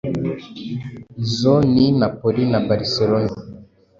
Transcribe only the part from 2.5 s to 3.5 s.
na Barcelona,